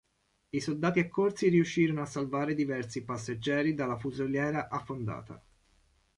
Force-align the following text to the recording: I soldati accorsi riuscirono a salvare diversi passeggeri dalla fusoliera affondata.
I 0.49 0.59
soldati 0.59 0.97
accorsi 0.99 1.47
riuscirono 1.49 2.01
a 2.01 2.07
salvare 2.07 2.55
diversi 2.55 3.03
passeggeri 3.05 3.75
dalla 3.75 3.99
fusoliera 3.99 4.67
affondata. 4.67 5.39